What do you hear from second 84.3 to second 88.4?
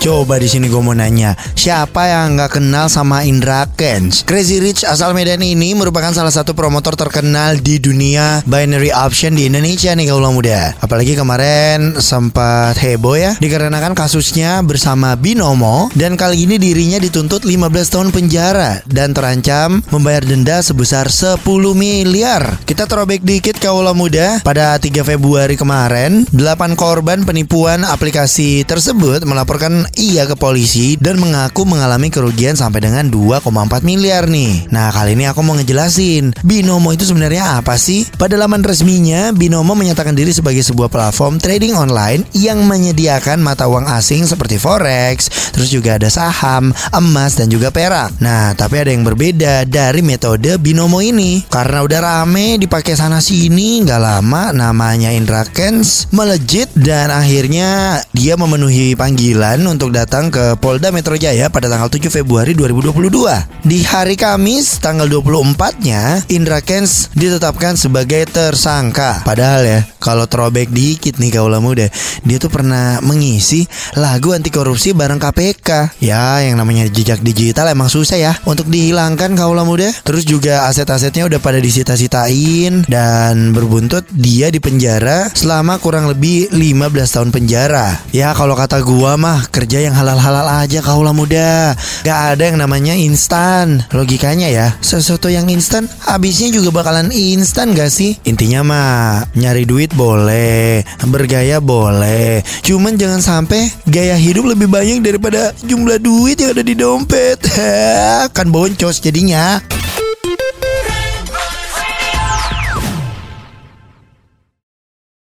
di penjara selama kurang lebih 15 tahun penjara. Ya,